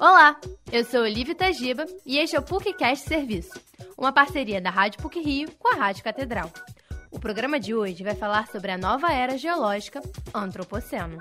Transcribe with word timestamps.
Olá, 0.00 0.40
eu 0.70 0.84
sou 0.84 1.00
Olivia 1.00 1.34
Tajiba 1.34 1.84
e 2.06 2.18
este 2.18 2.36
é 2.36 2.38
o 2.38 2.42
PUCcast 2.42 3.08
Serviço, 3.08 3.60
uma 3.96 4.12
parceria 4.12 4.60
da 4.60 4.70
Rádio 4.70 5.02
PUC 5.02 5.18
Rio 5.18 5.50
com 5.58 5.74
a 5.74 5.76
Rádio 5.76 6.04
Catedral. 6.04 6.52
O 7.10 7.18
programa 7.18 7.58
de 7.58 7.74
hoje 7.74 8.04
vai 8.04 8.14
falar 8.14 8.46
sobre 8.46 8.70
a 8.70 8.78
nova 8.78 9.12
era 9.12 9.36
geológica 9.36 10.00
Antropoceno. 10.32 11.18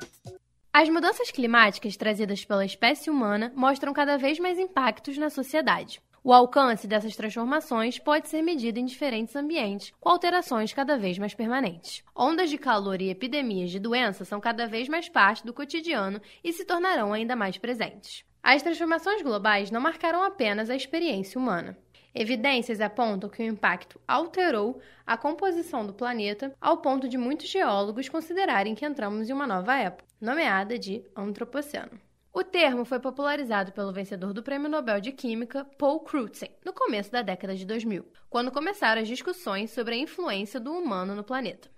As 0.71 0.89
mudanças 0.89 1.31
climáticas 1.31 1.97
trazidas 1.97 2.45
pela 2.45 2.63
espécie 2.63 3.09
humana 3.09 3.51
mostram 3.55 3.91
cada 3.93 4.15
vez 4.15 4.37
mais 4.37 4.59
impactos 4.59 5.17
na 5.17 5.31
sociedade. 5.31 5.99
O 6.23 6.31
alcance 6.31 6.87
dessas 6.87 7.15
transformações 7.15 7.97
pode 7.97 8.29
ser 8.29 8.43
medido 8.43 8.77
em 8.77 8.85
diferentes 8.85 9.35
ambientes, 9.35 9.91
com 9.99 10.09
alterações 10.09 10.71
cada 10.71 10.99
vez 10.99 11.17
mais 11.17 11.33
permanentes. 11.33 12.03
Ondas 12.15 12.51
de 12.51 12.59
calor 12.59 13.01
e 13.01 13.09
epidemias 13.09 13.71
de 13.71 13.79
doenças 13.79 14.27
são 14.27 14.39
cada 14.39 14.67
vez 14.67 14.87
mais 14.87 15.09
parte 15.09 15.43
do 15.43 15.53
cotidiano 15.53 16.21
e 16.43 16.53
se 16.53 16.63
tornarão 16.63 17.11
ainda 17.11 17.35
mais 17.35 17.57
presentes. 17.57 18.23
As 18.49 18.63
transformações 18.63 19.21
globais 19.21 19.71
não 19.71 19.81
marcaram 19.81 20.23
apenas 20.23 20.69
a 20.69 20.75
experiência 20.75 21.37
humana. 21.37 21.77
Evidências 22.15 22.79
apontam 22.79 23.29
que 23.29 23.43
o 23.43 23.45
impacto 23.45 23.99
alterou 24.07 24.79
a 25.05 25.17
composição 25.17 25.85
do 25.85 25.93
planeta 25.93 26.55
ao 26.61 26.77
ponto 26.77 27.09
de 27.09 27.17
muitos 27.17 27.49
geólogos 27.49 28.07
considerarem 28.07 28.73
que 28.73 28.85
entramos 28.85 29.29
em 29.29 29.33
uma 29.33 29.45
nova 29.45 29.75
época, 29.75 30.05
nomeada 30.21 30.79
de 30.79 31.03
Antropoceno. 31.13 31.99
O 32.31 32.41
termo 32.41 32.85
foi 32.85 33.01
popularizado 33.01 33.73
pelo 33.73 33.91
vencedor 33.91 34.31
do 34.31 34.41
Prêmio 34.41 34.69
Nobel 34.69 35.01
de 35.01 35.11
Química, 35.11 35.65
Paul 35.77 35.99
Crutzen, 35.99 36.51
no 36.63 36.71
começo 36.71 37.11
da 37.11 37.21
década 37.21 37.53
de 37.53 37.65
2000, 37.65 38.05
quando 38.29 38.49
começaram 38.49 39.01
as 39.01 39.09
discussões 39.09 39.71
sobre 39.71 39.95
a 39.95 39.97
influência 39.97 40.57
do 40.57 40.71
humano 40.71 41.13
no 41.13 41.23
planeta. 41.25 41.69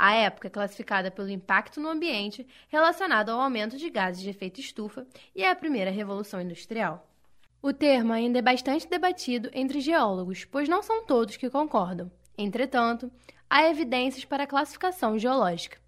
A 0.00 0.14
época 0.14 0.46
é 0.46 0.50
classificada 0.50 1.10
pelo 1.10 1.28
impacto 1.28 1.80
no 1.80 1.88
ambiente 1.88 2.46
relacionado 2.68 3.30
ao 3.30 3.40
aumento 3.40 3.76
de 3.76 3.90
gases 3.90 4.22
de 4.22 4.30
efeito 4.30 4.60
estufa 4.60 5.04
e 5.34 5.42
é 5.42 5.50
a 5.50 5.56
primeira 5.56 5.90
revolução 5.90 6.40
industrial. 6.40 7.04
O 7.60 7.72
termo 7.72 8.12
ainda 8.12 8.38
é 8.38 8.42
bastante 8.42 8.86
debatido 8.86 9.50
entre 9.52 9.80
geólogos, 9.80 10.44
pois 10.44 10.68
não 10.68 10.84
são 10.84 11.04
todos 11.04 11.36
que 11.36 11.50
concordam. 11.50 12.08
Entretanto, 12.38 13.10
há 13.50 13.68
evidências 13.68 14.24
para 14.24 14.44
a 14.44 14.46
classificação 14.46 15.18
geológica. 15.18 15.80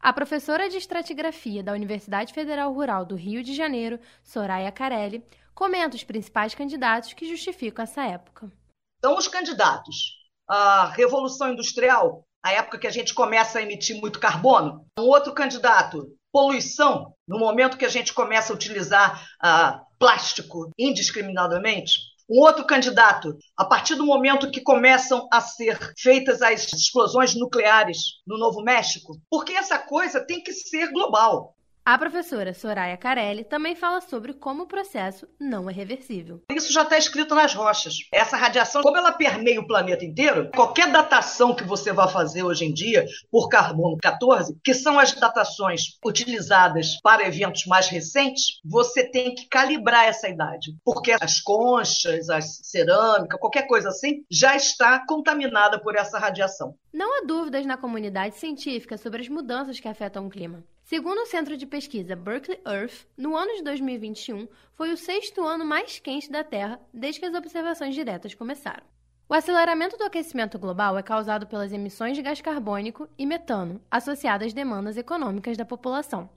A 0.00 0.12
professora 0.12 0.68
de 0.68 0.78
estratigrafia 0.78 1.62
da 1.62 1.72
Universidade 1.72 2.34
Federal 2.34 2.72
Rural 2.72 3.04
do 3.04 3.14
Rio 3.14 3.44
de 3.44 3.54
Janeiro, 3.54 4.00
Soraya 4.24 4.72
Carelli, 4.72 5.24
comenta 5.54 5.94
os 5.94 6.02
principais 6.02 6.52
candidatos 6.52 7.12
que 7.12 7.28
justificam 7.28 7.84
essa 7.84 8.02
época. 8.04 8.50
Então, 8.98 9.16
os 9.16 9.28
candidatos. 9.28 10.18
A 10.48 10.86
Revolução 10.96 11.52
Industrial 11.52 12.26
a 12.42 12.52
época 12.52 12.78
que 12.78 12.86
a 12.86 12.90
gente 12.90 13.14
começa 13.14 13.58
a 13.58 13.62
emitir 13.62 14.00
muito 14.00 14.18
carbono. 14.18 14.84
Um 14.98 15.04
outro 15.04 15.32
candidato, 15.32 16.08
poluição, 16.32 17.14
no 17.28 17.38
momento 17.38 17.76
que 17.76 17.84
a 17.84 17.90
gente 17.90 18.12
começa 18.12 18.52
a 18.52 18.56
utilizar 18.56 19.22
uh, 19.44 19.80
plástico 19.98 20.70
indiscriminadamente. 20.76 22.12
Um 22.28 22.40
outro 22.40 22.64
candidato, 22.64 23.36
a 23.56 23.64
partir 23.64 23.94
do 23.94 24.06
momento 24.06 24.50
que 24.50 24.60
começam 24.60 25.28
a 25.30 25.40
ser 25.40 25.78
feitas 25.98 26.40
as 26.40 26.72
explosões 26.72 27.34
nucleares 27.34 27.98
no 28.26 28.38
Novo 28.38 28.62
México, 28.62 29.20
porque 29.30 29.52
essa 29.52 29.78
coisa 29.78 30.24
tem 30.24 30.42
que 30.42 30.52
ser 30.52 30.90
global. 30.92 31.54
A 31.84 31.98
professora 31.98 32.54
Soraya 32.54 32.96
Carelli 32.96 33.42
também 33.42 33.74
fala 33.74 34.00
sobre 34.00 34.32
como 34.32 34.62
o 34.62 34.66
processo 34.68 35.26
não 35.40 35.68
é 35.68 35.72
reversível. 35.72 36.40
Isso 36.48 36.72
já 36.72 36.82
está 36.82 36.96
escrito 36.96 37.34
nas 37.34 37.54
rochas. 37.54 37.94
Essa 38.14 38.36
radiação, 38.36 38.82
como 38.82 38.96
ela 38.96 39.10
permeia 39.10 39.60
o 39.60 39.66
planeta 39.66 40.04
inteiro, 40.04 40.48
qualquer 40.54 40.92
datação 40.92 41.56
que 41.56 41.64
você 41.64 41.92
vá 41.92 42.06
fazer 42.06 42.44
hoje 42.44 42.66
em 42.66 42.72
dia 42.72 43.04
por 43.28 43.48
carbono 43.48 43.96
14, 44.00 44.56
que 44.62 44.72
são 44.74 44.96
as 44.96 45.10
datações 45.12 45.98
utilizadas 46.06 47.00
para 47.02 47.26
eventos 47.26 47.66
mais 47.66 47.88
recentes, 47.88 48.60
você 48.64 49.02
tem 49.10 49.34
que 49.34 49.48
calibrar 49.48 50.04
essa 50.04 50.28
idade, 50.28 50.76
porque 50.84 51.10
as 51.20 51.40
conchas, 51.40 52.30
a 52.30 52.40
cerâmica, 52.40 53.36
qualquer 53.36 53.66
coisa 53.66 53.88
assim, 53.88 54.22
já 54.30 54.54
está 54.54 55.04
contaminada 55.04 55.80
por 55.82 55.96
essa 55.96 56.16
radiação. 56.16 56.76
Não 56.92 57.18
há 57.18 57.26
dúvidas 57.26 57.66
na 57.66 57.76
comunidade 57.76 58.36
científica 58.36 58.96
sobre 58.96 59.20
as 59.20 59.28
mudanças 59.28 59.80
que 59.80 59.88
afetam 59.88 60.28
o 60.28 60.30
clima. 60.30 60.62
Segundo 60.92 61.22
o 61.22 61.26
Centro 61.26 61.56
de 61.56 61.64
Pesquisa 61.64 62.14
Berkeley 62.14 62.60
Earth, 62.66 63.06
no 63.16 63.34
ano 63.34 63.56
de 63.56 63.62
2021 63.62 64.46
foi 64.74 64.92
o 64.92 64.96
sexto 64.98 65.42
ano 65.42 65.64
mais 65.64 65.98
quente 65.98 66.30
da 66.30 66.44
Terra 66.44 66.78
desde 66.92 67.18
que 67.18 67.24
as 67.24 67.34
observações 67.34 67.94
diretas 67.94 68.34
começaram. 68.34 68.84
O 69.26 69.32
aceleramento 69.32 69.96
do 69.96 70.04
aquecimento 70.04 70.58
global 70.58 70.98
é 70.98 71.02
causado 71.02 71.46
pelas 71.46 71.72
emissões 71.72 72.14
de 72.14 72.22
gás 72.22 72.42
carbônico 72.42 73.08
e 73.16 73.24
metano, 73.24 73.80
associadas 73.90 74.48
às 74.48 74.52
demandas 74.52 74.98
econômicas 74.98 75.56
da 75.56 75.64
população. 75.64 76.28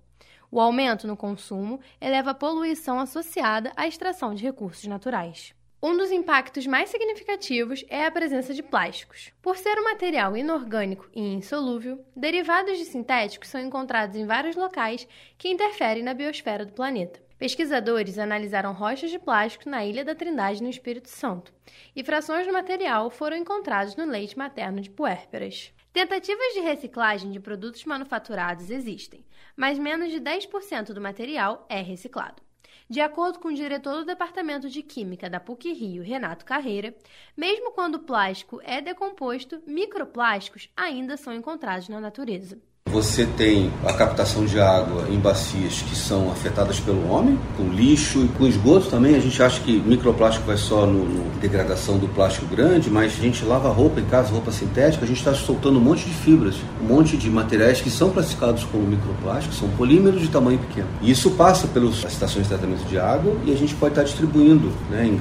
O 0.49 0.61
aumento 0.61 1.05
no 1.05 1.17
consumo 1.17 1.81
eleva 1.99 2.31
a 2.31 2.33
poluição 2.33 2.97
associada 2.97 3.73
à 3.75 3.85
extração 3.85 4.33
de 4.33 4.41
recursos 4.41 4.85
naturais. 4.85 5.53
Um 5.87 5.95
dos 5.95 6.11
impactos 6.11 6.65
mais 6.65 6.89
significativos 6.89 7.85
é 7.89 8.07
a 8.07 8.11
presença 8.11 8.55
de 8.55 8.63
plásticos. 8.63 9.31
Por 9.39 9.55
ser 9.55 9.77
um 9.77 9.83
material 9.83 10.35
inorgânico 10.35 11.07
e 11.13 11.21
insolúvel, 11.21 12.03
derivados 12.15 12.79
de 12.79 12.85
sintéticos 12.85 13.49
são 13.49 13.61
encontrados 13.61 14.15
em 14.15 14.25
vários 14.25 14.55
locais 14.55 15.07
que 15.37 15.47
interferem 15.47 16.01
na 16.01 16.15
biosfera 16.15 16.65
do 16.65 16.73
planeta. 16.73 17.21
Pesquisadores 17.37 18.17
analisaram 18.17 18.73
rochas 18.73 19.11
de 19.11 19.19
plástico 19.19 19.69
na 19.69 19.85
Ilha 19.85 20.03
da 20.03 20.15
Trindade, 20.15 20.63
no 20.63 20.71
Espírito 20.71 21.07
Santo, 21.07 21.53
e 21.95 22.03
frações 22.03 22.47
do 22.47 22.53
material 22.53 23.11
foram 23.11 23.37
encontradas 23.37 23.95
no 23.95 24.05
leite 24.05 24.35
materno 24.35 24.81
de 24.81 24.89
puérperas. 24.89 25.71
Tentativas 25.93 26.51
de 26.55 26.61
reciclagem 26.61 27.29
de 27.29 27.39
produtos 27.39 27.85
manufaturados 27.85 28.71
existem, 28.71 29.23
mas 29.55 29.77
menos 29.77 30.09
de 30.09 30.19
10% 30.19 30.93
do 30.93 30.99
material 30.99 31.63
é 31.69 31.79
reciclado. 31.79 32.41
De 32.87 33.01
acordo 33.01 33.39
com 33.39 33.47
o 33.47 33.53
diretor 33.53 33.95
do 33.95 34.05
Departamento 34.05 34.69
de 34.69 34.83
Química 34.83 35.27
da 35.27 35.39
PUC 35.39 35.73
Rio, 35.73 36.03
Renato 36.03 36.45
Carreira, 36.45 36.95
mesmo 37.35 37.71
quando 37.71 37.95
o 37.95 38.03
plástico 38.03 38.61
é 38.63 38.79
decomposto, 38.79 39.61
microplásticos 39.65 40.69
ainda 40.77 41.17
são 41.17 41.33
encontrados 41.33 41.89
na 41.89 41.99
natureza. 41.99 42.61
Você 42.95 43.25
tem 43.25 43.73
a 43.83 43.91
captação 43.91 44.45
de 44.45 44.57
água 44.57 45.03
em 45.09 45.19
bacias 45.19 45.81
que 45.81 45.93
são 45.93 46.31
afetadas 46.31 46.79
pelo 46.79 47.11
homem, 47.11 47.37
com 47.57 47.67
lixo 47.67 48.23
e 48.23 48.29
com 48.29 48.47
esgoto 48.47 48.87
também. 48.87 49.15
A 49.15 49.19
gente 49.19 49.43
acha 49.43 49.59
que 49.59 49.79
microplástico 49.79 50.45
vai 50.47 50.55
só 50.55 50.85
no, 50.85 51.03
no 51.03 51.29
degradação 51.41 51.97
do 51.97 52.07
plástico 52.07 52.45
grande, 52.45 52.89
mas 52.89 53.11
a 53.19 53.21
gente 53.21 53.43
lava 53.43 53.67
roupa 53.67 53.99
em 53.99 54.05
casa, 54.05 54.31
roupa 54.31 54.49
sintética, 54.49 55.03
a 55.03 55.07
gente 55.09 55.17
está 55.17 55.33
soltando 55.33 55.77
um 55.77 55.81
monte 55.81 56.05
de 56.05 56.13
fibras, 56.13 56.55
um 56.81 56.85
monte 56.85 57.17
de 57.17 57.29
materiais 57.29 57.81
que 57.81 57.89
são 57.89 58.11
classificados 58.11 58.63
como 58.63 58.87
microplásticos, 58.87 59.59
são 59.59 59.67
polímeros 59.71 60.21
de 60.21 60.29
tamanho 60.29 60.59
pequeno. 60.59 60.87
E 61.01 61.11
isso 61.11 61.31
passa 61.31 61.67
pelas 61.67 61.95
estações 62.05 62.43
de 62.43 62.47
tratamento 62.47 62.87
de 62.87 62.97
água 62.97 63.35
e 63.43 63.51
a 63.51 63.57
gente 63.57 63.75
pode 63.75 63.91
estar 63.91 64.03
distribuindo 64.03 64.71
né, 64.89 65.05
em 65.05 65.19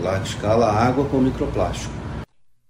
larga 0.00 0.24
escala 0.24 0.66
a 0.66 0.86
água 0.86 1.04
com 1.06 1.18
microplástico. 1.18 2.05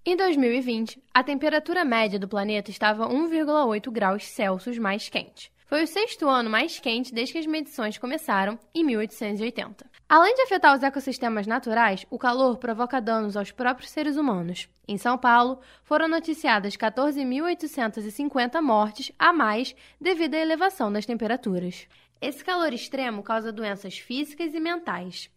Em 0.09 0.15
2020, 0.15 1.03
a 1.13 1.25
temperatura 1.25 1.85
média 1.85 2.17
do 2.17 2.29
planeta 2.29 2.71
estava 2.71 3.09
1,8 3.09 3.91
graus 3.91 4.25
Celsius 4.25 4.79
mais 4.79 5.09
quente. 5.09 5.51
Foi 5.67 5.83
o 5.83 5.87
sexto 5.89 6.29
ano 6.29 6.49
mais 6.49 6.79
quente 6.79 7.13
desde 7.13 7.33
que 7.33 7.41
as 7.41 7.47
medições 7.47 7.99
começaram, 7.99 8.57
em 8.73 8.85
1880. 8.85 9.85
Além 10.09 10.33
de 10.37 10.43
afetar 10.43 10.77
os 10.77 10.85
ecossistemas 10.85 11.49
naturais, 11.49 12.07
o 12.09 12.21
calor 12.21 12.57
provoca 12.59 13.01
danos 13.01 13.37
aos 13.37 13.51
próprios 13.51 13.91
seres 13.91 14.17
humanos. 14.17 14.69
Em 14.87 14.97
São 14.97 15.19
Paulo, 15.19 15.59
foram 15.83 16.07
noticiadas 16.07 16.77
14.850 16.77 18.63
mortes 18.63 19.11
a 19.19 19.33
mais 19.33 19.75
devido 20.01 20.37
à 20.37 20.39
elevação 20.39 20.93
das 20.93 21.05
temperaturas. 21.05 21.89
Esse 22.21 22.45
calor 22.45 22.73
extremo 22.73 23.25
causa 23.25 23.51
doenças 23.51 23.99
físicas 23.99 24.55
e 24.55 24.61
mentais. 24.61 25.29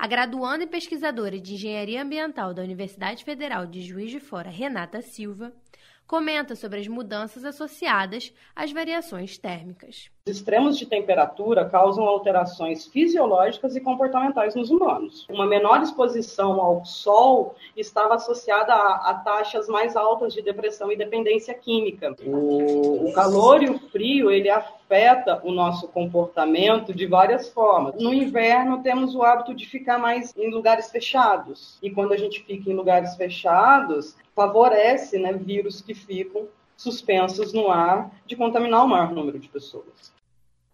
A 0.00 0.06
graduanda 0.06 0.62
e 0.62 0.66
pesquisadora 0.68 1.40
de 1.40 1.54
Engenharia 1.54 2.00
Ambiental 2.00 2.54
da 2.54 2.62
Universidade 2.62 3.24
Federal 3.24 3.66
de 3.66 3.82
Juiz 3.82 4.12
de 4.12 4.20
Fora, 4.20 4.48
Renata 4.48 5.02
Silva, 5.02 5.52
comenta 6.08 6.56
sobre 6.56 6.80
as 6.80 6.88
mudanças 6.88 7.44
associadas 7.44 8.32
às 8.56 8.72
variações 8.72 9.36
térmicas. 9.36 10.10
Os 10.26 10.36
extremos 10.36 10.78
de 10.78 10.86
temperatura 10.86 11.66
causam 11.66 12.04
alterações 12.04 12.86
fisiológicas 12.86 13.76
e 13.76 13.80
comportamentais 13.80 14.54
nos 14.54 14.70
humanos. 14.70 15.26
Uma 15.28 15.46
menor 15.46 15.82
exposição 15.82 16.60
ao 16.60 16.84
sol 16.84 17.54
estava 17.76 18.14
associada 18.14 18.72
a, 18.72 19.10
a 19.10 19.14
taxas 19.14 19.68
mais 19.68 19.96
altas 19.96 20.32
de 20.32 20.40
depressão 20.40 20.90
e 20.90 20.96
dependência 20.96 21.52
química. 21.52 22.14
O, 22.24 23.08
o 23.08 23.12
calor 23.12 23.62
e 23.62 23.68
o 23.68 23.78
frio 23.78 24.30
ele 24.30 24.48
afeta 24.48 25.40
o 25.44 25.50
nosso 25.50 25.88
comportamento 25.88 26.94
de 26.94 27.06
várias 27.06 27.50
formas. 27.50 27.94
No 27.96 28.12
inverno 28.12 28.82
temos 28.82 29.14
o 29.14 29.22
hábito 29.22 29.54
de 29.54 29.66
ficar 29.66 29.98
mais 29.98 30.34
em 30.36 30.50
lugares 30.50 30.90
fechados 30.90 31.78
e 31.82 31.90
quando 31.90 32.12
a 32.12 32.16
gente 32.16 32.42
fica 32.44 32.70
em 32.70 32.74
lugares 32.74 33.14
fechados 33.14 34.16
favorece 34.38 35.18
né, 35.18 35.32
vírus 35.32 35.80
que 35.80 35.94
ficam 35.98 36.48
suspensos 36.76 37.52
no 37.52 37.70
ar 37.70 38.10
de 38.26 38.36
contaminar 38.36 38.84
o 38.84 38.88
maior 38.88 39.12
número 39.12 39.38
de 39.38 39.48
pessoas. 39.48 40.12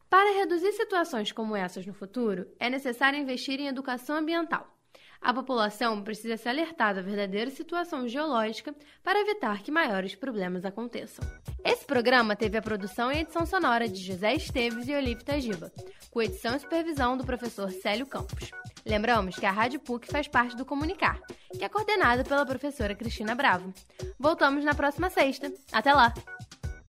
Para 0.09 0.39
reduzir 0.39 0.73
situações 0.73 1.33
como 1.33 1.57
essas 1.57 1.85
no 1.85 1.93
futuro, 1.93 2.47
é 2.61 2.71
necessário 2.71 3.19
investir 3.19 3.59
em 3.59 3.67
educação 3.67 4.17
ambiental. 4.17 4.75
A 5.21 5.33
população 5.33 6.03
precisa 6.03 6.37
se 6.37 6.47
alertar 6.49 6.95
da 6.95 7.01
verdadeira 7.01 7.51
situação 7.51 8.07
geológica 8.07 8.75
para 9.03 9.19
evitar 9.19 9.63
que 9.63 9.71
maiores 9.71 10.15
problemas 10.15 10.67
aconteçam. 10.67 11.25
Esse 11.65 11.85
programa 11.87 12.37
teve 12.37 12.59
a 12.59 12.63
produção 12.63 13.11
e 13.11 13.21
edição 13.21 13.47
sonora 13.47 13.89
de 13.89 14.01
José 14.01 14.35
Esteves 14.35 14.87
e 14.87 14.95
Olívia 14.95 15.25
Tagiba, 15.25 15.73
com 16.11 16.21
edição 16.21 16.55
e 16.55 16.61
supervisão 16.61 17.17
do 17.17 17.25
professor 17.25 17.71
Célio 17.71 18.07
Campos. 18.07 18.51
Lembramos 18.87 19.37
que 19.37 19.47
a 19.47 19.51
Rádio 19.51 19.81
PUC 19.81 20.07
faz 20.11 20.29
parte 20.29 20.57
do 20.57 20.65
Comunicar, 20.65 21.19
que 21.57 21.65
é 21.65 21.69
coordenado 21.69 22.23
pela 22.25 22.45
professora 22.45 22.95
Cristina 22.95 23.35
Bravo. 23.35 23.73
Voltamos 24.19 24.65
na 24.65 24.75
próxima 24.75 25.09
sexta. 25.09 25.51
Até 25.73 25.93
lá! 25.93 26.13